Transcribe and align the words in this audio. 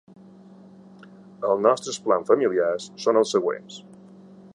Els 1.49 1.61
nostres 1.65 1.99
plans 2.07 2.31
familiars 2.33 2.89
són 3.05 3.21
els 3.21 3.35
següents:. 3.37 3.77